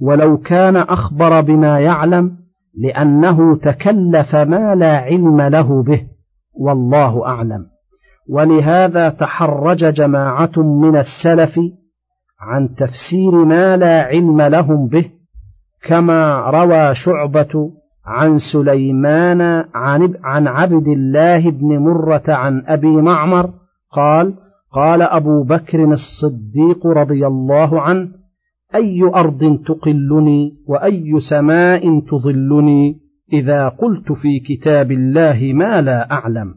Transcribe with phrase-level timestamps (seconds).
[0.00, 2.36] ولو كان أخبر بما يعلم
[2.78, 6.02] لأنه تكلف ما لا علم له به
[6.60, 7.66] والله أعلم.
[8.28, 11.58] ولهذا تحرج جماعة من السلف
[12.40, 15.10] عن تفسير ما لا علم لهم به
[15.86, 17.70] كما روى شعبة
[18.06, 19.64] عن سليمان
[20.24, 23.50] عن عبد الله بن مرة عن أبي معمر
[23.92, 24.34] قال
[24.72, 28.08] قال أبو بكر الصديق رضي الله عنه
[28.74, 32.96] أي أرض تقلني وأي سماء تظلني
[33.32, 36.54] إذا قلت في كتاب الله ما لا أعلم.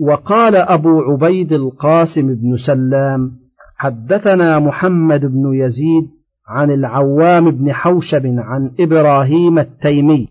[0.00, 3.30] وقال أبو عبيد القاسم بن سلام
[3.76, 6.10] حدثنا محمد بن يزيد
[6.48, 10.28] عن العوام بن حوشب عن إبراهيم التيمي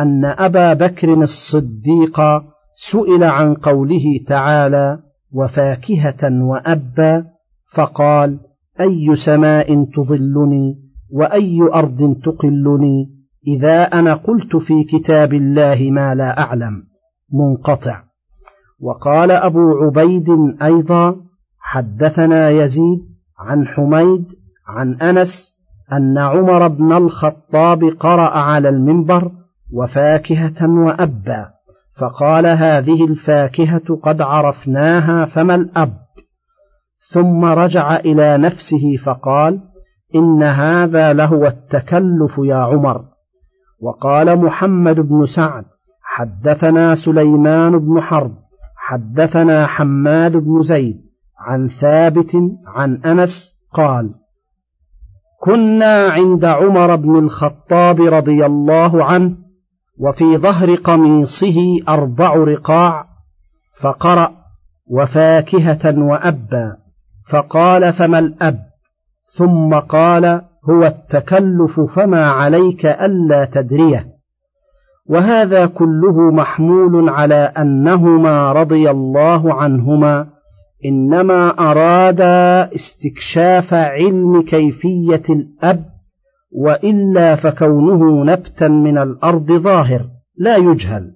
[0.00, 2.20] أن أبا بكر الصديق
[2.92, 4.98] سئل عن قوله تعالى
[5.32, 7.24] وفاكهة وأبا؟
[7.74, 8.38] فقال
[8.80, 10.76] أي سماء تظلني
[11.12, 13.08] وأي أرض تقلني
[13.46, 16.82] إذا أنا قلت في كتاب الله ما لا أعلم.
[17.32, 18.02] منقطع.
[18.80, 20.28] وقال أبو عبيد
[20.62, 21.16] أيضا
[21.60, 23.00] حدثنا يزيد
[23.38, 24.24] عن حميد
[24.68, 25.28] عن أنس
[25.92, 29.30] أن عمر بن الخطاب قرأ على المنبر
[29.72, 31.46] وفاكهة وأبا
[32.00, 35.92] فقال هذه الفاكهة قد عرفناها فما الأب؟
[37.14, 39.60] ثم رجع إلى نفسه فقال
[40.14, 43.04] إن هذا لهو التكلف يا عمر.
[43.80, 45.64] وقال محمد بن سعد
[46.02, 48.34] حدثنا سليمان بن حرب
[48.76, 51.00] حدثنا حماد بن زيد
[51.38, 52.36] عن ثابت
[52.66, 53.30] عن أنس
[53.74, 54.10] قال
[55.40, 59.36] كنا عند عمر بن الخطاب رضي الله عنه
[59.98, 61.56] وفي ظهر قميصه
[61.88, 63.06] أربع رقاع
[63.80, 64.32] فقرأ
[64.90, 66.76] وفاكهة وأبا
[67.30, 68.58] فقال فما الأب
[69.36, 74.06] ثم قال هو التكلف فما عليك ألا تدريه.
[75.08, 80.26] وهذا كله محمول على أنهما رضي الله عنهما
[80.84, 85.84] إنما أرادا استكشاف علم كيفية الأب
[86.52, 90.06] وإلا فكونه نبتا من الأرض ظاهر
[90.38, 91.10] لا يجهل.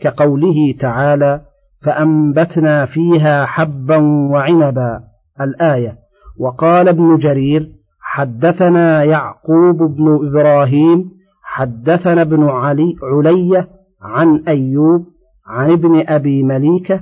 [0.00, 1.40] كقوله تعالى
[1.84, 3.96] فأنبتنا فيها حبا
[4.32, 5.09] وعنبا
[5.40, 5.94] الآية.
[6.40, 7.68] وقال ابن جرير
[8.00, 11.10] حدثنا يعقوب بن إبراهيم
[11.42, 13.68] حدثنا ابن علي علية
[14.02, 15.06] عن أيوب
[15.46, 17.00] عن ابن أبي مليكة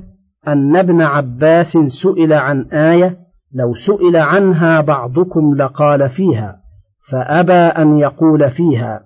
[0.49, 3.16] أن ابن عباس سئل عن آية
[3.54, 6.56] لو سئل عنها بعضكم لقال فيها
[7.10, 9.00] فأبى أن يقول فيها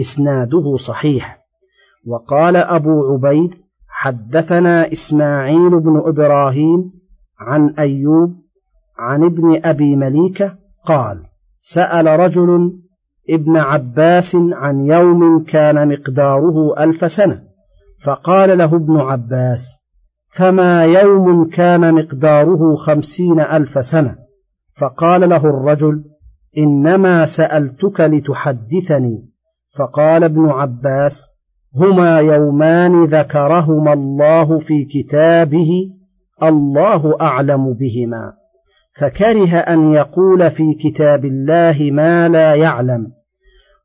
[0.00, 1.38] إسناده صحيح.
[2.06, 3.50] وقال أبو عبيد
[3.88, 6.90] حدثنا إسماعيل بن إبراهيم
[7.40, 8.47] عن أيوب
[8.98, 10.54] عن ابن أبي مليكة
[10.86, 11.18] قال
[11.74, 12.72] سأل رجل
[13.30, 17.42] ابن عباس عن يوم كان مقداره ألف سنة
[18.04, 19.78] فقال له ابن عباس
[20.38, 24.16] فما يوم كان مقداره خمسين ألف سنة.
[24.80, 26.04] فقال له الرجل
[26.58, 29.28] إنما سألتك لتحدثني.
[29.78, 31.12] فقال ابن عباس
[31.74, 35.70] هما يومان ذكرهما الله في كتابه
[36.42, 38.32] الله أعلم بهما.
[39.00, 43.12] فكره أن يقول في كتاب الله ما لا يعلم.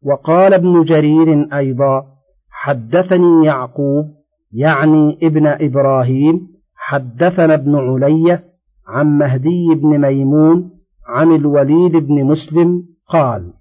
[0.04, 2.06] وقال ابن جرير أيضا
[2.50, 4.06] حدثني يعقوب
[4.54, 8.44] يعني ابن إبراهيم حدثنا ابن علية
[8.88, 10.72] عن مهدي بن ميمون
[11.08, 13.54] عن الوليد بن مسلم قال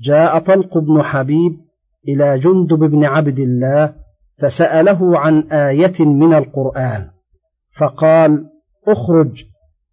[0.00, 1.52] جاء طلق بن حبيب
[2.08, 3.94] إلى جندب بن عبد الله
[4.42, 7.06] فسأله عن آية من القرآن
[7.80, 8.44] فقال
[8.88, 9.44] اخرج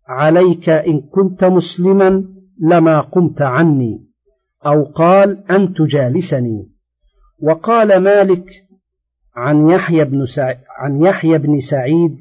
[0.08, 2.24] عليك إن كنت مسلما
[2.62, 4.00] لما قمت عني
[4.66, 6.68] أو قال أن تجالسني.
[7.44, 8.46] وقال مالك
[9.36, 10.54] عن يحيى بن سع...
[10.80, 12.18] عن يحيى بن سعيد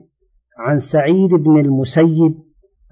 [0.59, 2.35] عن سعيد بن المسيب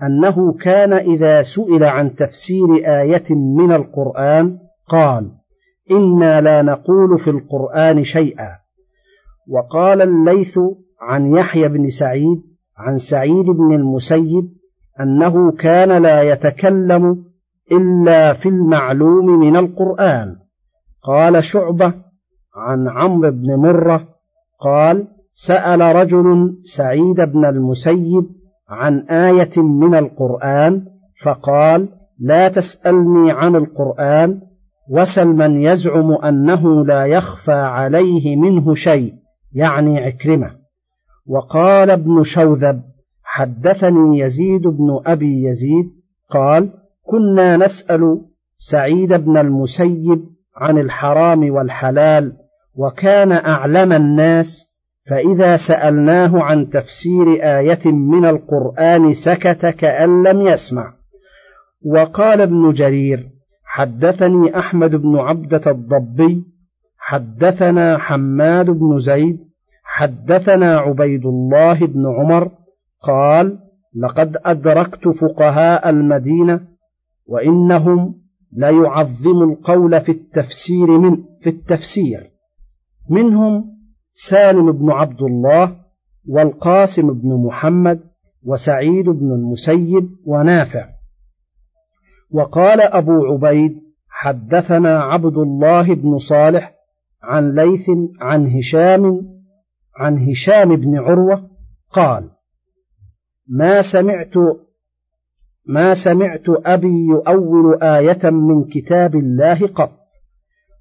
[0.03, 4.59] أنه كان إذا سئل عن تفسير آية من القرآن
[4.89, 5.31] قال
[5.91, 8.49] إنا لا نقول في القرآن شيئا.
[9.49, 10.59] وقال الليث
[11.01, 12.43] عن يحيى بن سعيد
[12.79, 14.60] عن سعيد بن المسيب
[15.03, 17.25] أنه كان لا يتكلم
[17.73, 20.37] إلا في المعلوم من القرآن.
[21.03, 21.95] قال شعبة
[22.57, 24.09] عن عمرو بن مرة
[24.61, 25.07] قال
[25.47, 28.25] سأل رجل سعيد بن المسيب
[28.69, 30.85] عن آية من القرآن
[31.25, 31.89] فقال
[32.21, 34.41] لا تسألني عن القرآن
[34.91, 39.13] وسل من يزعم أنه لا يخفى عليه منه شيء
[39.55, 40.51] يعني عكرمة.
[41.29, 42.83] وقال ابن شوذب
[43.41, 45.91] حدثني يزيد بن أبي يزيد
[46.31, 46.71] قال
[47.03, 48.21] كنا نسأل
[48.71, 50.21] سعيد بن المسيب
[50.57, 52.33] عن الحرام والحلال
[52.77, 54.47] وكان أعلم الناس
[55.11, 60.93] فإذا سألناه عن تفسير آية من القرآن سكت كأن لم يسمع.
[61.87, 63.27] وقال ابن جرير
[63.65, 66.45] حدثني أحمد بن عبدة الضبي
[66.99, 69.39] حدثنا حماد بن زيد
[69.85, 72.60] حدثنا عبيد الله بن عمر
[73.03, 73.59] قال
[73.97, 76.61] لقد أدركت فقهاء المدينة
[77.27, 78.15] وإنهم
[78.53, 82.31] ليعظم القول في التفسير من في التفسير.
[83.11, 83.65] منهم
[84.31, 85.77] سالم بن عبد الله
[86.29, 88.01] والقاسم بن محمد
[88.45, 90.89] وسعيد بن المسيب ونافع.
[92.31, 96.75] وقال أبو عبيد حدثنا عبد الله بن صالح
[97.23, 97.87] عن ليث
[98.21, 99.23] عن هشام
[99.97, 101.51] عن هشام بن عروة
[101.93, 102.31] قال
[103.51, 104.35] ما سمعت
[105.67, 109.91] ما سمعت أبي يؤول آية من كتاب الله قط.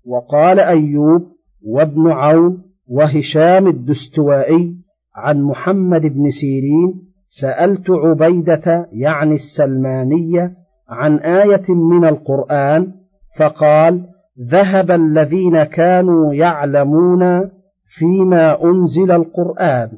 [0.06, 1.21] وقال أيوب
[1.66, 4.75] وابن عون وهشام الدستوائي
[5.16, 6.94] عن محمد بن سيرين
[7.42, 10.54] سألت عبيدة يعني السلمانية
[10.89, 12.94] عن آية من القرآن
[13.39, 14.06] فقال
[14.51, 17.50] ذهب الذين كانوا يعلمون
[17.98, 19.89] فيما أنزل القرآن.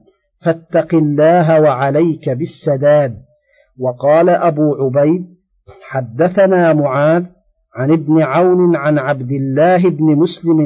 [0.45, 3.17] فاتق الله وعليك بالسداد.
[3.79, 5.25] وقال أبو عبيد
[5.89, 7.25] حدثنا معاذ
[7.75, 10.57] عن ابن عون عن عبد الله بن مسلم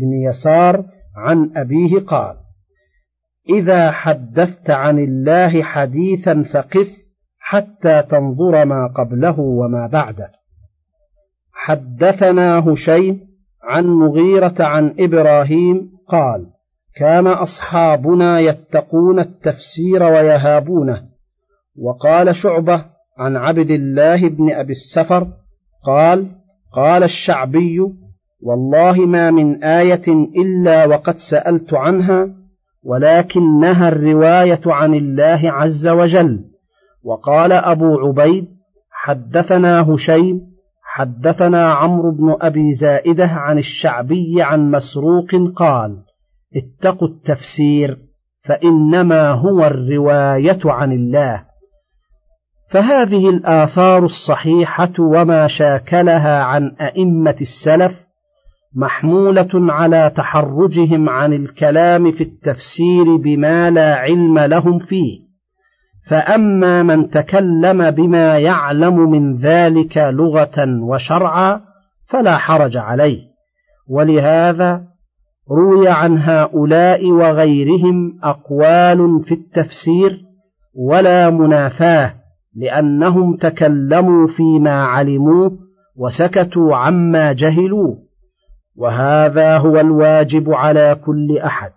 [0.00, 0.84] بن يسار
[1.16, 2.36] عن أبيه قال
[3.48, 6.88] إذا حدثت عن الله حديثا فقف
[7.38, 10.30] حتى تنظر ما قبله وما بعده.
[11.52, 13.20] حدثنا هشيم
[13.62, 16.46] عن مغيرة عن إبراهيم قال
[16.96, 21.02] كان أصحابنا يتقون التفسير ويهابونه.
[21.78, 22.84] وقال شعبة
[23.18, 25.26] عن عبد الله بن أبي السفر
[25.86, 26.26] قال
[26.72, 27.80] قال الشعبي
[28.42, 32.28] والله ما من آية إلا وقد سألت عنها
[32.84, 36.44] ولكنها الرواية عن الله عز وجل.
[37.04, 38.46] وقال أبو عبيد
[38.90, 40.40] حدثنا هشيم
[40.82, 45.96] حدثنا عمرو بن أبي زائدة عن الشعبي عن مسروق قال
[46.56, 47.96] اتقوا التفسير
[48.44, 51.44] فإنما هو الرواية عن الله.
[52.70, 57.92] فهذه الآثار الصحيحة وما شاكلها عن أئمة السلف
[58.76, 65.26] محمولة على تحرجهم عن الكلام في التفسير بما لا علم لهم فيه.
[66.10, 71.60] فأما من تكلم بما يعلم من ذلك لغة وشرعا
[72.08, 73.22] فلا حرج عليه.
[73.90, 74.95] ولهذا
[75.50, 80.20] روي عن هؤلاء وغيرهم أقوال في التفسير
[80.74, 82.14] ولا منافاة
[82.56, 85.58] لأنهم تكلموا فيما علموه
[85.96, 87.98] وسكتوا عما جهلوه
[88.76, 91.70] وهذا هو الواجب على كل أحد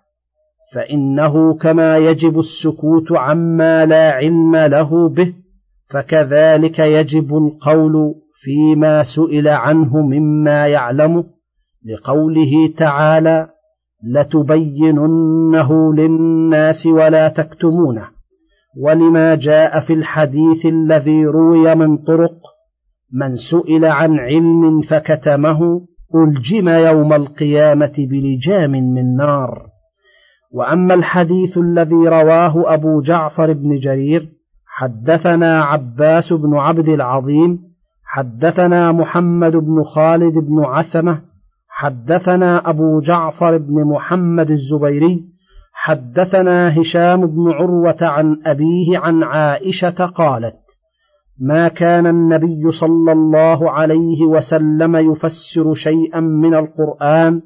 [0.75, 5.33] فإنه كما يجب السكوت عما لا علم له به
[5.89, 11.23] فكذلك يجب القول فيما سئل عنه مما يعلمه
[11.85, 13.49] لقوله تعالى
[14.03, 18.05] لتبيننه للناس ولا تكتمونه.
[18.77, 22.37] ولما جاء في الحديث الذي روي من طرق
[23.13, 25.81] من سئل عن علم فكتمه
[26.15, 29.69] ألجم يوم القيامة بلجام من نار.
[30.51, 34.29] وأما الحديث الذي رواه أبو جعفر بن جرير
[34.65, 37.59] حدثنا عباس بن عبد العظيم
[38.03, 41.21] حدثنا محمد بن خالد بن عثمة
[41.79, 45.23] حدثنا أبو جعفر بن محمد الزبيري
[45.73, 50.55] حدثنا هشام بن عروة عن أبيه عن عائشة قالت
[51.41, 57.41] ما كان النبي صلى الله عليه وسلم يفسر شيئا من القرآن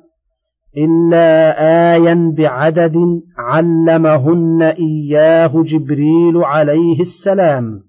[0.78, 1.56] إلا
[1.94, 2.96] آيا بعدد
[3.38, 7.80] علمهن إياه جبريل عليه السلام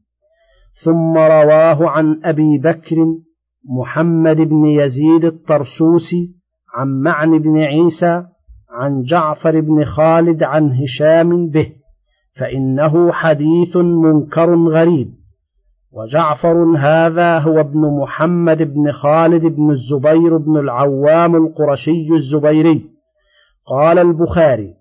[0.84, 2.96] ثم رواه عن أبي بكر
[3.71, 6.35] محمد بن يزيد الطرسوسي
[6.75, 8.25] عن معن بن عيسى
[8.71, 11.73] عن جعفر بن خالد عن هشام به
[12.37, 15.09] فإنه حديث منكر غريب.
[15.92, 22.90] وجعفر هذا هو ابن محمد بن خالد بن الزبير بن العوام القرشي الزبيري.
[23.66, 24.75] قال البخاري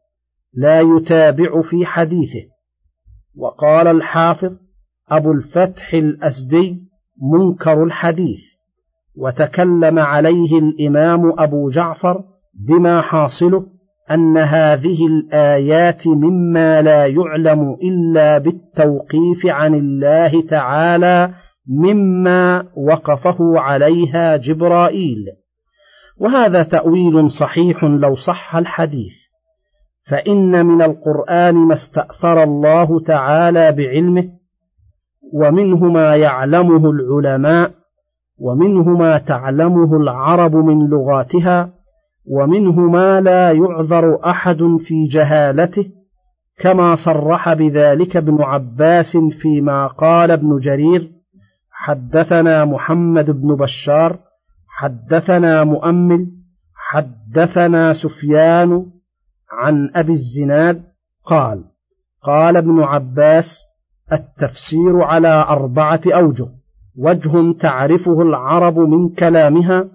[0.53, 2.45] لا يتابع في حديثه.
[3.35, 4.53] وقال الحافظ
[5.09, 6.83] أبو الفتح الأسدي
[7.33, 8.52] منكر الحديث.
[9.17, 12.23] وتكلم عليه الإمام أبو جعفر
[12.67, 13.65] بما حاصله
[14.11, 21.29] أن هذه الآيات مما لا يعلم إلا بالتوقيف عن الله تعالى
[21.67, 25.25] مما وقفه عليها جبرائيل.
[26.17, 29.13] وهذا تأويل صحيح لو صح الحديث.
[30.09, 34.29] فإن من القرآن ما استأثر الله تعالى بعلمه
[35.33, 37.71] ومنه ما يعلمه العلماء
[38.39, 41.69] ومنه ما تعلمه العرب من لغاتها
[42.27, 45.85] ومنه ما لا يعذر أحد في جهالته
[46.59, 51.11] كما صرح بذلك ابن عباس فيما قال ابن جرير
[51.71, 54.19] حدثنا محمد بن بشار
[54.67, 56.27] حدثنا مؤمل
[56.75, 58.85] حدثنا سفيان
[59.51, 60.83] عن أبي الزناد
[61.25, 61.63] قال
[62.23, 63.45] قال ابن عباس
[64.11, 66.47] التفسير على أربعة أوجه.
[66.97, 69.89] وجه تعرفه العرب من كلامها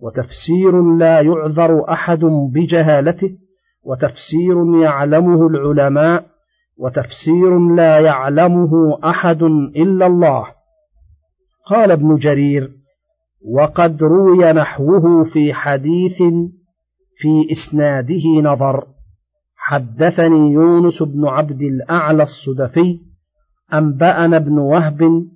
[0.00, 2.20] وتفسير لا يعذر أحد
[2.54, 3.30] بجهالته
[3.84, 6.26] وتفسير يعلمه العلماء
[6.78, 9.42] وتفسير لا يعلمه أحد
[9.76, 10.46] إلا الله.
[11.66, 12.70] قال ابن جرير
[13.54, 16.18] وقد روي نحوه في حديث
[17.16, 18.86] في إسناده نظر.
[19.56, 23.00] حدثني يونس بن عبد الأعلى الصدفي
[23.74, 25.26] أنبأنا ابن وهب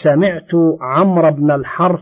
[0.00, 2.00] سمعت عمرو بن الحرث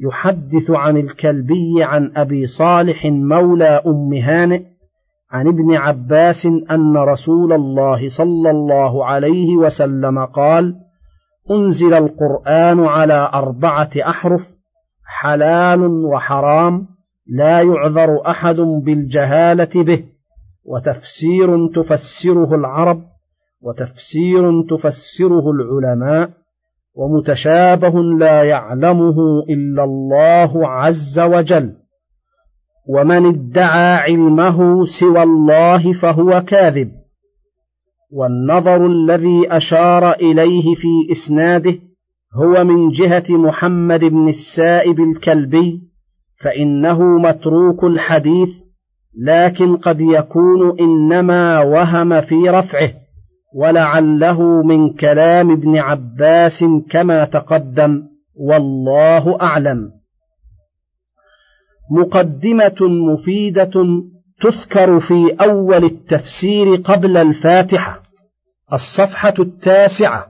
[0.00, 4.62] يحدث عن الكلبي عن أبي صالح مولى أم هانئ
[5.30, 10.74] عن ابن عباس أن رسول الله صلى الله عليه وسلم قال
[11.50, 14.40] أنزل القرآن على أربعة أحرف
[15.04, 16.86] حلال وحرام
[17.26, 20.04] لا يعذر أحد بالجهالة به
[20.64, 23.02] وتفسير تفسره العرب
[23.62, 26.30] وتفسير تفسره العلماء
[26.98, 29.16] ومتشابه لا يعلمه
[29.50, 31.72] إلا الله عز وجل.
[32.88, 36.90] ومن ادعى علمه سوى الله فهو كاذب.
[38.12, 41.78] والنظر الذي أشار إليه في إسناده
[42.34, 45.80] هو من جهة محمد بن السائب الكلبي
[46.44, 48.48] فإنه متروك الحديث
[49.22, 53.07] لكن قد يكون إنما وهم في رفعه.
[53.54, 58.02] ولعله من كلام ابن عباس كما تقدم
[58.34, 59.90] والله أعلم.
[61.90, 63.70] مقدمة مفيدة
[64.40, 68.02] تذكر في أول التفسير قبل الفاتحة
[68.72, 70.26] الصفحة التاسعة.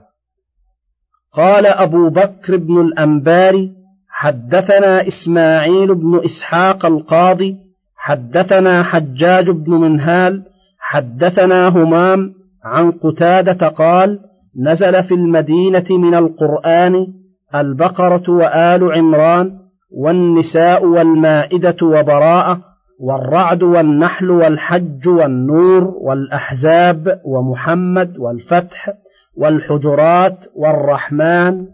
[1.33, 3.71] قال أبو بكر بن الأنباري
[4.09, 7.57] حدثنا إسماعيل بن إسحاق القاضي
[7.95, 10.43] حدثنا حجاج بن منهال
[10.79, 12.33] حدثنا همام
[12.69, 14.19] عن قتادة قال
[14.59, 17.07] نزل في المدينة من القرآن
[17.55, 19.51] البقرة وآل عمران
[19.91, 22.61] والنساء والمائدة وبراءة
[22.99, 28.93] والرعد والنحل والحج والنور والأحزاب ومحمد والفتح
[29.37, 31.65] والحجرات والرحمن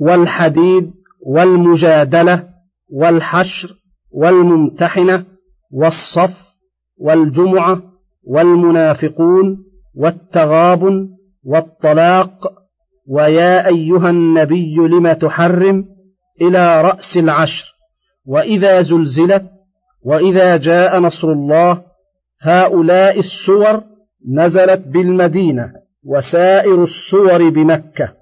[0.00, 0.90] والحديد
[1.26, 2.44] والمجادلة
[2.92, 3.68] والحشر
[4.12, 5.24] والممتحنة
[5.72, 6.36] والصف
[6.98, 7.82] والجمعة
[8.26, 11.08] والمنافقون والتغابن
[11.44, 12.38] والطلاق
[13.08, 15.84] ويا أيها النبي لم تحرم
[16.40, 17.64] إلى رأس العشر
[18.26, 19.44] وإذا زلزلت
[20.04, 21.82] وإذا جاء نصر الله
[22.42, 23.82] هؤلاء السور
[24.34, 25.72] نزلت بالمدينة
[26.06, 28.12] وسائر السور بمكة.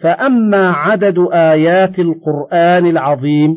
[0.00, 3.56] فأما عدد آيات القرآن العظيم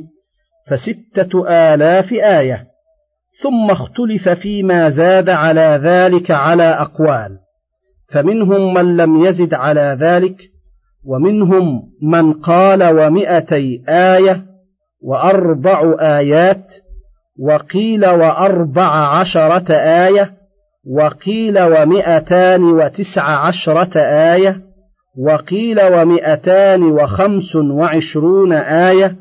[0.70, 2.68] فستة آلاف آية
[3.42, 7.38] ثم اختلف فيما زاد على ذلك على أقوال.
[8.14, 10.36] فمنهم من لم يزد على ذلك
[11.06, 14.42] ومنهم من قال ومئتي آية
[15.04, 16.74] وأربع آيات
[17.40, 20.32] وقيل وأربع عشرة آية
[20.98, 24.62] وقيل ومئتان وتسع عشرة آية
[25.28, 29.16] وقيل ومئتان وخمس وعشرون آية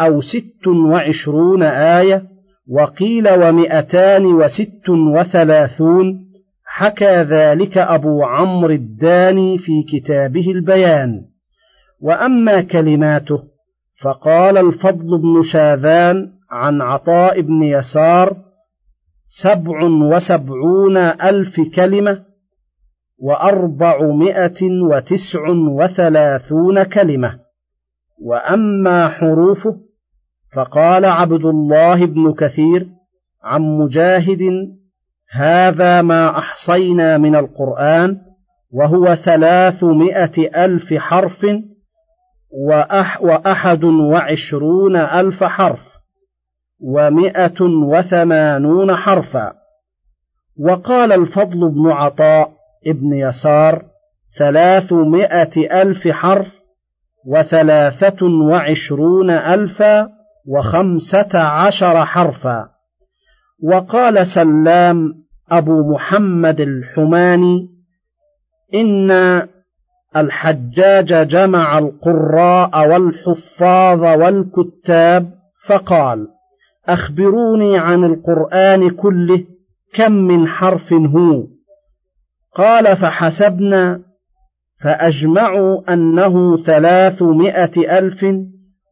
[0.00, 2.29] أو ست وعشرون آية
[2.70, 6.26] وقيل ومئتان وست وثلاثون
[6.64, 11.24] حكى ذلك أبو عمرو الداني في كتابه البيان.
[12.00, 13.42] وأما كلماته
[14.02, 18.36] فقال الفضل بن شاذان عن عطاء بن يسار
[19.42, 22.22] سبع وسبعون ألف كلمة
[23.18, 27.38] وأربعمائة وتسع وثلاثون كلمة.
[28.22, 29.89] وأما حروفه
[30.56, 32.86] فقال عبد الله بن كثير
[33.44, 34.40] عن مجاهد
[35.32, 38.16] هذا ما أحصينا من القرآن
[38.72, 41.46] وهو ثلاثمائة ألف حرف
[42.68, 45.80] وأح وأحد وعشرون ألف حرف
[46.80, 49.52] ومائة وثمانون حرفا.
[50.60, 52.52] وقال الفضل بن عطاء
[52.86, 53.82] ابن يسار
[54.38, 56.48] ثلاثمائة ألف حرف
[57.26, 62.68] وثلاثة وعشرون ألفا وخمسة عشر حرفا.
[63.62, 65.14] وقال سلام
[65.50, 67.68] أبو محمد الحماني
[68.74, 69.10] إن
[70.16, 75.32] الحجاج جمع القراء والحفاظ والكتاب
[75.66, 76.28] فقال
[76.88, 79.44] أخبروني عن القرآن كله
[79.94, 81.46] كم من حرف هو؟
[82.56, 84.00] قال فحسبنا
[84.82, 88.24] فأجمعوا أنه ثلاثمائة ألف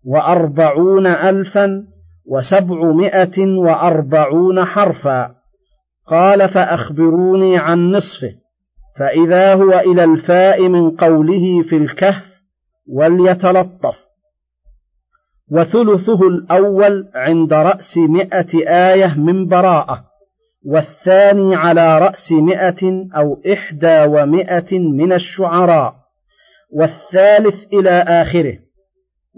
[0.05, 1.85] وأربعون ألفا
[2.27, 5.31] وسبعمائة وأربعون حرفا.
[6.07, 8.33] قال فأخبروني عن نصفه.
[8.99, 12.25] فإذا هو إلى الفاء من قوله في الكهف
[12.93, 13.95] وليتلطف.
[15.51, 20.05] وثلثه الأول عند رأس مئة آية من براءة.
[20.67, 25.95] والثاني على رأس مئة أو إحدى ومئة من الشعراء.
[26.73, 28.68] والثالث إلى آخره.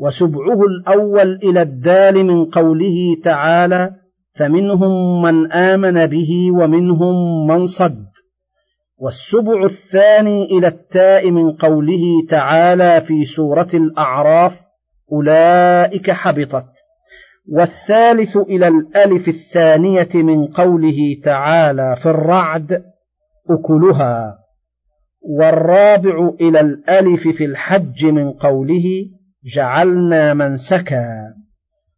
[0.00, 3.90] وسبعه الأول إلى الدال من قوله تعالى
[4.38, 8.06] فمنهم من آمن به ومنهم من صد.
[8.98, 14.52] والسبع الثاني إلى التاء من قوله تعالى في سورة الأعراف
[15.12, 16.66] أولئك حبطت.
[17.52, 22.82] والثالث إلى الألف الثانية من قوله تعالى في الرعد
[23.50, 24.36] أكلها.
[25.22, 28.84] والرابع إلى الألف في الحج من قوله
[29.44, 31.06] جعلنا منسكا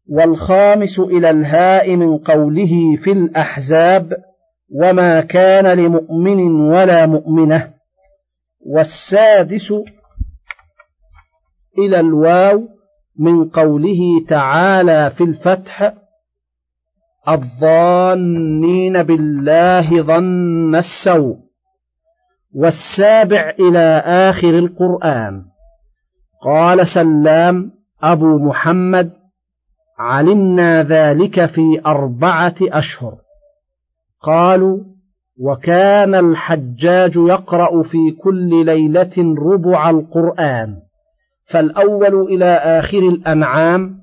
[0.08, 4.12] والخامس إلى الهاء من قوله في الأحزاب
[4.74, 7.72] وما كان لمؤمن ولا مؤمنة.
[8.66, 9.72] والسادس
[11.78, 12.68] إلى الواو
[13.18, 15.92] من قوله تعالى في الفتح
[17.28, 21.36] الظانين بالله ظن السوء.
[22.54, 25.51] والسابع إلى آخر القرآن.
[26.42, 27.70] قال سلام
[28.02, 29.10] أبو محمد
[29.98, 33.14] علمنا ذلك في أربعة أشهر.
[34.22, 34.78] قالوا
[35.40, 40.76] وكان الحجاج يقرأ في كل ليلة ربع القرآن
[41.50, 43.94] فالأول إلى آخر الأنعام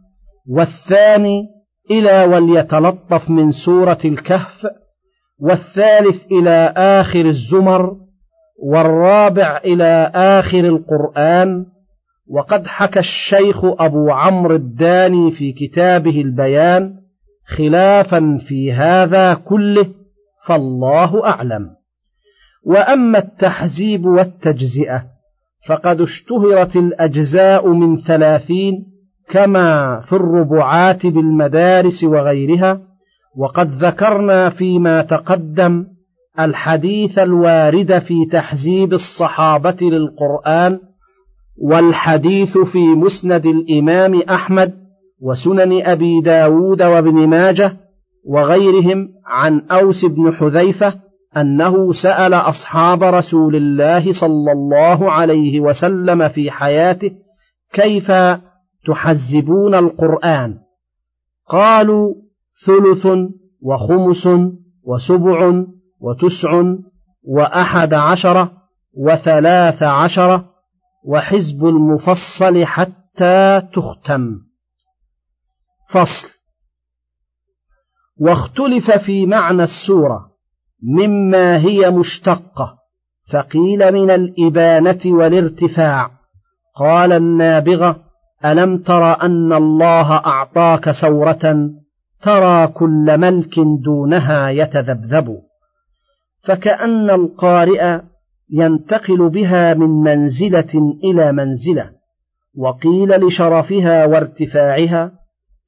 [0.50, 1.48] والثاني
[1.92, 4.66] إلى وليتلطف من سورة الكهف
[5.40, 7.96] والثالث إلى آخر الزمر
[8.64, 11.66] والرابع إلى آخر القرآن
[12.30, 16.94] وقد حكى الشيخ أبو عمرو الداني في كتابه البيان
[17.58, 19.86] خلافا في هذا كله
[20.48, 21.70] فالله أعلم.
[22.66, 25.04] وأما التحزيب والتجزئة
[25.68, 28.86] فقد اشتهرت الأجزاء من ثلاثين
[29.30, 32.82] كما في الربعات بالمدارس وغيرها
[33.38, 35.86] وقد ذكرنا فيما تقدم
[36.40, 40.80] الحديث الوارد في تحزيب الصحابة للقرآن
[41.62, 44.74] والحديث في مسند الإمام أحمد
[45.22, 47.78] وسنن أبي داود وابن ماجه
[48.26, 50.94] وغيرهم عن أوس بن حذيفة
[51.38, 57.12] أنه سأل أصحاب رسول الله صلى الله عليه وسلم في حياته
[57.74, 58.12] كيف
[58.88, 60.56] تحزبون القرآن؟
[61.50, 62.14] قالوا
[62.66, 63.08] ثلث
[63.62, 64.28] وخمس
[64.84, 65.64] وسبع
[66.02, 66.64] وتسع
[67.24, 68.50] وأحد عشر
[68.98, 70.44] وثلاث عشر
[71.06, 74.36] وحزب المفصل حتى تختم.
[75.90, 76.30] فصل.
[78.22, 80.30] واختلف في معنى السورة
[80.84, 82.78] مما هي مشتقة
[83.34, 86.12] فقيل من الإبانة والارتفاع.
[86.76, 88.04] قال النابغة
[88.46, 91.70] ألم تر أن الله أعطاك سورة
[92.22, 95.38] ترى كل ملك دونها يتذبذب؟
[96.44, 98.00] فكأن القارئ
[98.52, 101.90] ينتقل بها من منزلة إلى منزلة
[102.58, 105.12] وقيل لشرفها وارتفاعها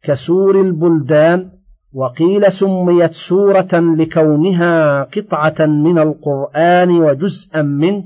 [0.04, 1.50] كسور البلدان
[1.94, 8.04] وقيل سميت سورة لكونها قطعة من القرآن وجزءا منه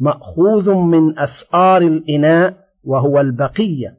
[0.00, 2.54] مأخوذ من أسآر الإناء
[2.84, 3.94] وهو البقية.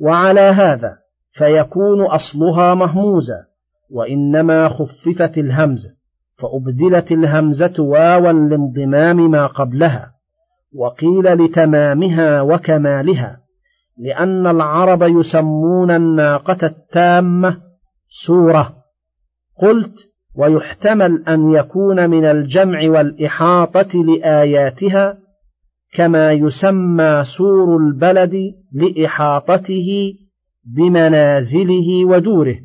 [0.00, 0.96] وعلى هذا
[1.32, 3.46] فيكون أصلها مهموزة
[3.90, 5.90] وإنما خففت الهمزة.
[6.38, 10.12] فأبدلت الهمزة واوا لانضمام ما قبلها
[10.74, 13.40] وقيل لتمامها وكمالها
[13.98, 17.56] لأن العرب يسمون الناقة التامة
[18.26, 18.76] سورة.
[19.62, 19.94] قلت
[20.36, 25.18] ويحتمل أن يكون من الجمع والإحاطة لآياتها
[25.94, 28.34] كما يسمى سور البلد
[28.72, 30.14] لإحاطته
[30.76, 32.56] بمنازله ودوره.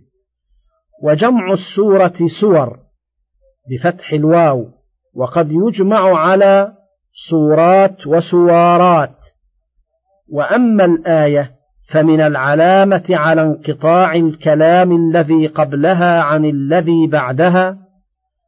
[1.03, 2.79] وجمع السورة سور
[3.69, 4.67] بفتح الواو.
[5.15, 6.73] وقد يجمع على
[7.29, 9.15] صورات وسوارات.
[10.29, 11.51] وأما الآية
[11.89, 17.77] فمن العلامة على انقطاع الكلام الذي قبلها عن الذي بعدها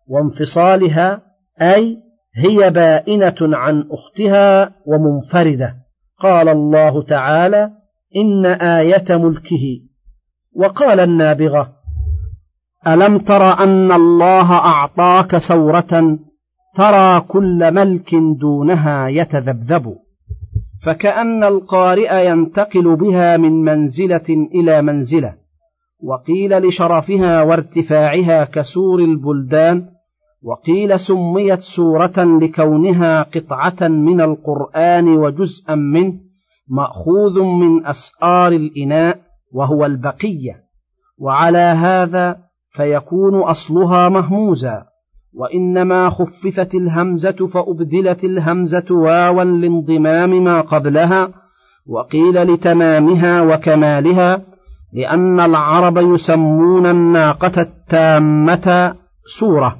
[0.07, 1.21] وانفصالها
[1.61, 1.97] أي
[2.35, 5.75] هي بائنة عن أختها ومنفردة.
[6.19, 7.69] قال الله تعالى
[8.15, 9.79] إن آية ملكه.
[10.55, 11.82] وقال النابغة
[12.87, 16.19] ألم تر أن الله أعطاك سورة
[16.75, 19.95] ترى كل ملك دونها يتذبذب؟
[20.85, 25.33] فكأن القارئ ينتقل بها من منزلة إلى منزلة
[26.03, 29.85] وقيل لشرفها وارتفاعها كسور البلدان
[30.43, 36.13] وقيل سميت سورة لكونها قطعة من القرآن وجزءا منه
[36.69, 39.19] مأخوذ من أسآر الإناء
[39.53, 40.55] وهو البقية.
[41.19, 42.42] وعلى هذا
[42.73, 44.83] فيكون أصلها مهموزا
[45.33, 51.29] وإنما خففت الهمزة فأبدلت الهمزة واوا لانضمام ما قبلها
[51.87, 54.41] وقيل لتمامها وكمالها
[54.93, 58.95] لأن العرب يسمون الناقة التامة
[59.39, 59.75] سورة.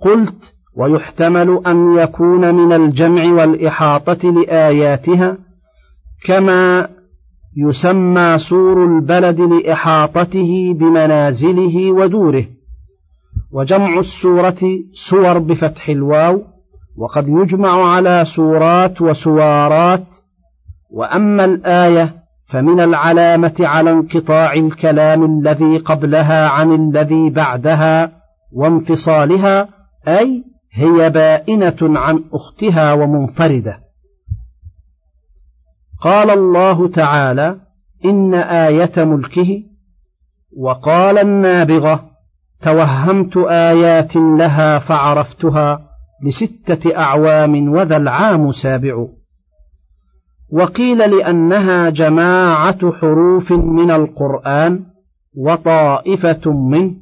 [0.00, 5.38] قلت ويحتمل أن يكون من الجمع والإحاطة لآياتها
[6.26, 6.88] كما
[7.56, 12.44] يسمى سور البلد لإحاطته بمنازله ودوره.
[13.52, 14.58] وجمع السورة
[15.10, 16.42] سور بفتح الواو
[16.98, 20.04] وقد يجمع على سورات وسوارات.
[20.92, 22.14] وأما الآية
[22.48, 28.12] فمن العلامة على انقطاع الكلام الذي قبلها عن الذي بعدها
[28.52, 29.68] وانفصالها
[30.08, 33.89] أي هي بائنة عن أختها ومنفردة.
[36.00, 37.56] قال الله تعالى
[38.04, 39.62] إن آية ملكه
[40.56, 42.10] وقال النابغة
[42.62, 45.80] توهمت آيات لها فعرفتها
[46.24, 49.06] لستة أعوام وذا العام سابع.
[50.52, 54.80] وقيل لأنها جماعة حروف من القرآن
[55.36, 56.94] وطائفة منه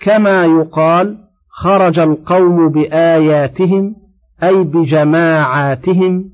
[0.00, 1.18] كما يقال
[1.48, 3.94] خرج القوم بآياتهم
[4.42, 6.24] أي بجماعاتهم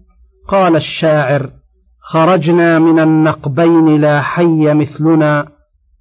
[0.49, 1.62] قال الشاعر.
[2.03, 5.49] خرجنا من النقبين لا حي مثلنا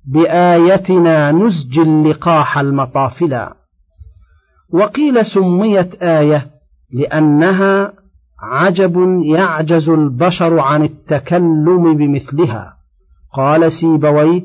[0.06, 3.54] بآيتنا نزج اللقاح المطافلا.
[4.74, 6.48] وقيل سميت آية
[6.94, 7.94] لأنها
[8.40, 12.74] عجب يعجز البشر عن التكلم بمثلها.
[13.34, 14.42] قال سيبويه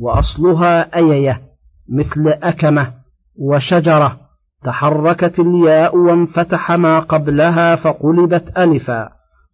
[0.00, 1.40] وأصلها أيية
[1.88, 2.92] مثل أكمة
[3.38, 4.16] وشجرة.
[4.64, 9.08] تحركت الياء وانفتح ما قبلها فقلبت ألفا.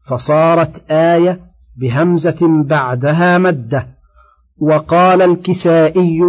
[0.08, 1.45] فصارت آية
[1.80, 3.86] بهمزة بعدها مده
[4.60, 6.20] وقال الكسائي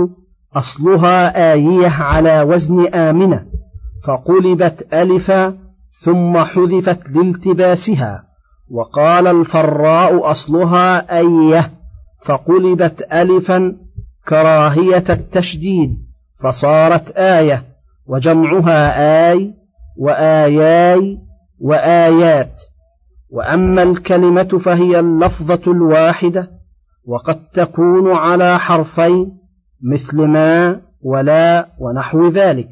[0.56, 3.46] أصلها آية على وزن آمنة
[4.08, 5.58] فقلبت ألفا
[6.04, 8.24] ثم حذفت لالتباسها
[8.72, 11.72] وقال الفراء أصلها أيه
[12.26, 13.76] فقلبت ألفا
[14.28, 15.98] كراهية التشديد
[16.44, 17.64] فصارت آية
[18.08, 19.54] وجمعها آي
[19.98, 21.18] وآياي
[21.62, 22.54] وآيات.
[23.30, 26.50] وأما الكلمة فهي اللفظة الواحدة
[27.08, 29.32] وقد تكون على حرفين
[29.84, 32.70] مثل ما ولا ونحو ذلك.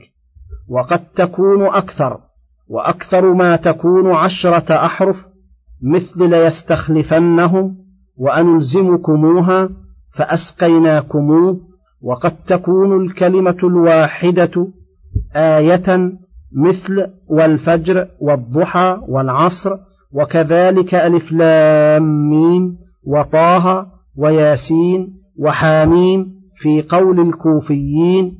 [0.69, 2.19] وقد تكون أكثر
[2.69, 5.25] وأكثر ما تكون عشرة أحرف
[5.83, 7.75] مثل ليستخلفنهم
[8.17, 9.69] وأنلزمكموها
[10.17, 11.59] فأسقيناكموه.
[12.01, 14.67] وقد تكون الكلمة الواحدة
[15.35, 16.11] آية
[16.53, 19.69] مثل والفجر والضحى والعصر
[20.15, 28.37] وكذلك ألف لام ميم وطه وياسين وحاميم في قول الكوفيين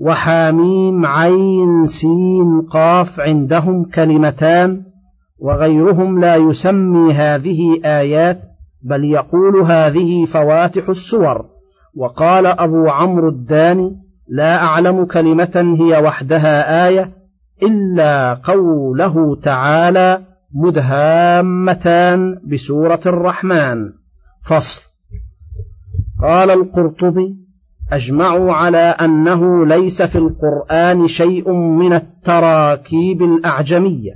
[0.00, 4.82] وحاميم عين سين قاف عندهم كلمتان
[5.40, 8.40] وغيرهم لا يسمي هذه آيات
[8.82, 11.44] بل يقول هذه فواتح السور
[11.96, 13.96] وقال أبو عمرو الداني
[14.28, 17.10] لا أعلم كلمة هي وحدها آية
[17.62, 23.92] إلا قوله تعالى مدهامتان بسورة الرحمن.
[24.46, 24.82] فصل.
[26.22, 27.36] قال القرطبي
[27.92, 34.12] أجمعوا على أنه ليس في القرآن شيء من التراكيب الأعجمية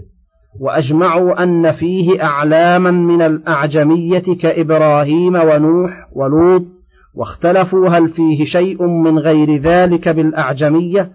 [0.61, 6.63] وأجمعوا أن فيه أعلاما من الأعجمية كإبراهيم ونوح ولوط
[7.15, 11.11] واختلفوا هل فيه شيء من غير ذلك بالأعجمية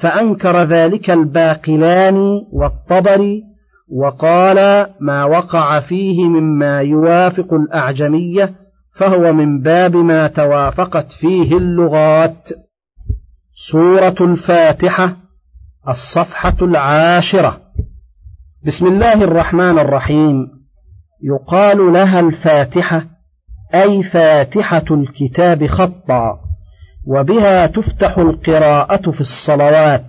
[0.00, 3.49] فأنكر ذلك الباقلاني والطبري
[3.90, 8.54] وقال ما وقع فيه مما يوافق الأعجمية
[8.96, 12.48] فهو من باب ما توافقت فيه اللغات.
[13.72, 15.16] سورة الفاتحة
[15.88, 17.60] الصفحة العاشرة.
[18.66, 20.46] بسم الله الرحمن الرحيم.
[21.22, 23.04] يقال لها الفاتحة
[23.74, 26.40] أي فاتحة الكتاب خطا
[27.06, 30.06] وبها تفتح القراءة في الصلوات.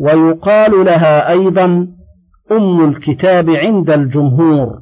[0.00, 1.95] ويقال لها أيضا
[2.52, 4.80] أم الكتاب عند الجمهور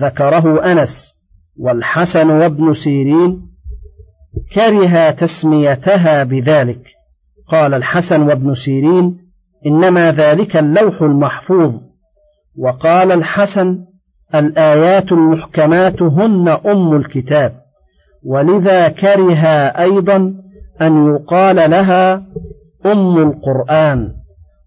[0.00, 1.14] ذكره أنس
[1.58, 3.42] والحسن وابن سيرين
[4.54, 6.80] كره تسميتها بذلك.
[7.48, 9.18] قال الحسن وابن سيرين
[9.66, 11.72] إنما ذلك اللوح المحفوظ.
[12.58, 13.78] وقال الحسن
[14.34, 17.52] الآيات المحكمات هن أم الكتاب.
[18.24, 20.16] ولذا كره أيضا
[20.82, 22.14] أن يقال لها
[22.86, 24.15] أم القرآن.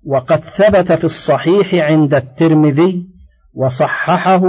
[0.08, 3.06] وقد ثبت في الصحيح عند الترمذي
[3.56, 4.42] وصححه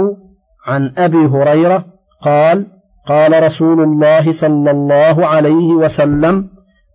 [0.67, 1.85] عن أبي هريرة
[2.21, 2.67] قال
[3.07, 6.47] قال رسول الله صلى الله عليه وسلم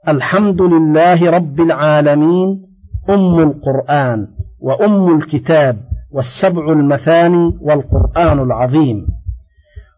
[0.08, 2.62] الحمد لله رب العالمين
[3.10, 4.26] أم القرآن
[4.60, 5.76] وأم الكتاب
[6.12, 9.06] والسبع المثاني والقرآن العظيم.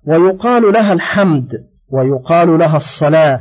[0.07, 1.49] ويقال لها الحمد
[1.93, 3.41] ويقال لها الصلاة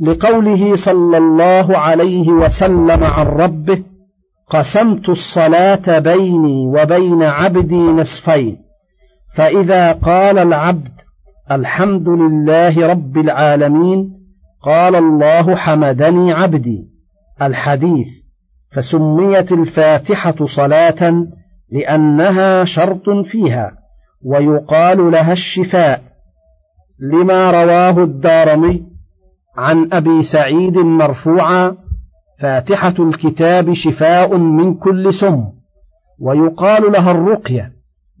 [0.00, 3.82] لقوله صلى الله عليه وسلم عن ربه
[4.50, 8.56] قسمت الصلاة بيني وبين عبدي نصفين
[9.34, 10.92] فإذا قال العبد
[11.50, 14.18] الحمد لله رب العالمين
[14.62, 16.84] قال الله حمدني عبدي.
[17.42, 18.06] الحديث
[18.72, 21.26] فسميت الفاتحة صلاة
[21.72, 23.72] لأنها شرط فيها
[24.24, 26.02] ويقال لها الشفاء.
[27.00, 28.82] لما رواه الدارمي
[29.56, 31.76] عن أبي سعيد مرفوعا
[32.40, 35.44] فاتحة الكتاب شفاء من كل سم
[36.20, 37.72] ويقال لها الرقية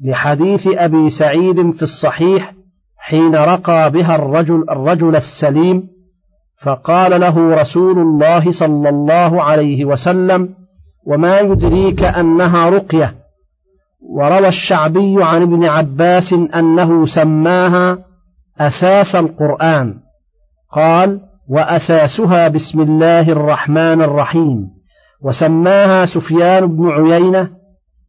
[0.04, 2.54] لحديث أبي سعيد في الصحيح
[2.98, 5.82] حين رقى بها الرجل الرجل السليم
[6.62, 10.54] فقال له رسول الله صلى الله عليه وسلم
[11.06, 13.14] وما يدريك أنها رقية؟
[14.10, 17.98] وروى الشعبي عن ابن عباس أنه سماها
[18.60, 19.94] أساس القرآن
[20.72, 24.66] قال وأساسها بسم الله الرحمن الرحيم.
[25.22, 27.48] وسماها سفيان بن عيينة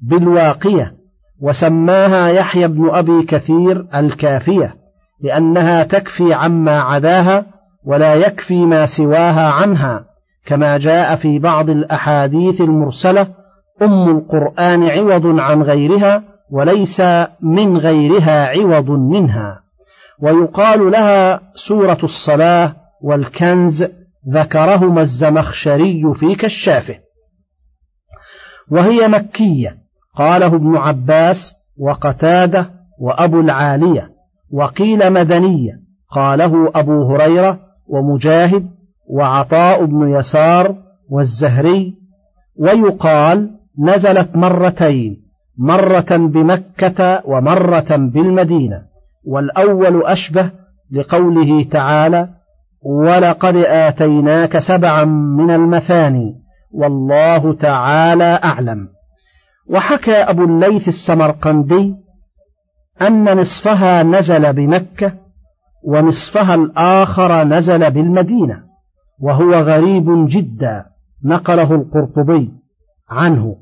[0.10, 0.99] بالواقية.
[1.41, 4.73] وسماها يحيى بن أبي كثير الكافية
[5.23, 7.45] لأنها تكفي عما عداها
[7.86, 10.04] ولا يكفي ما سواها عنها
[10.45, 13.28] كما جاء في بعض الأحاديث المرسلة
[13.82, 17.02] أم القرآن عوض عن غيرها وليس
[17.41, 19.60] من غيرها عوض منها.
[20.21, 23.84] ويقال لها سورة الصلاة والكنز
[24.30, 26.96] ذكرهما الزمخشري في كشافه.
[28.72, 29.78] وهي مكية
[30.16, 31.38] قاله ابن عباس
[31.80, 34.10] وقتادة وأبو العالية
[34.52, 35.80] وقيل مدنية
[36.12, 38.70] قاله أبو هريرة ومجاهد
[39.10, 40.76] وعطاء بن يسار
[41.10, 41.94] والزهري
[42.60, 45.18] ويقال نزلت مرتين
[45.58, 48.82] مرة بمكة ومرة بالمدينة
[49.26, 50.52] والأول أشبه
[50.92, 52.30] لقوله تعالى
[52.84, 56.36] ولقد آتيناك سبعا من المثاني
[56.74, 58.88] والله تعالى أعلم.
[59.70, 61.96] وحكى أبو الليث السمرقندي
[63.02, 65.13] أن نصفها نزل بمكة
[65.88, 68.63] ونصفها الآخر نزل بالمدينة
[69.22, 70.86] وهو غريب جدا
[71.26, 72.52] نقله القرطبي
[73.10, 73.56] عنه.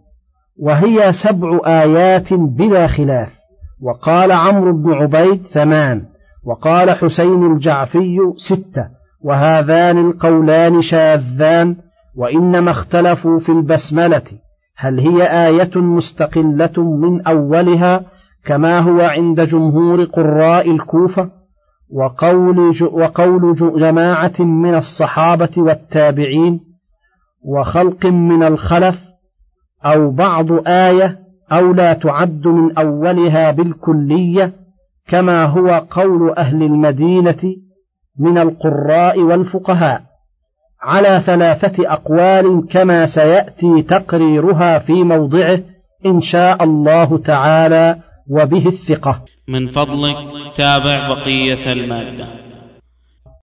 [0.59, 3.29] وهي سبع آيات بلا خلاف
[3.81, 6.05] وقال عمرو بن عبيد ثمان
[6.45, 8.96] وقال حسين الجعفي ستة
[9.27, 11.75] وهذان القولان شاذان
[12.15, 14.21] وإنما اختلفوا في البسملة
[14.77, 18.05] هل هي آية مستقلة من أولها
[18.45, 21.29] كما هو عند جمهور قراء الكوفة؟
[21.91, 26.59] وقول, وقول جماعة من الصحابة والتابعين
[27.45, 28.95] وخلق من الخلف
[29.85, 31.19] أو بعض آية
[31.51, 34.53] أو لا تعد من أولها بالكلية
[35.07, 37.66] كما هو قول أهل المدينة
[38.19, 40.01] من القراء والفقهاء
[40.81, 45.59] على ثلاثة أقوال كما سيأتي تقريرها في موضعه
[46.05, 47.95] إن شاء الله تعالى
[48.29, 49.21] وبه الثقة.
[49.47, 50.15] من فضلك
[50.57, 52.46] تابع بقية المادة.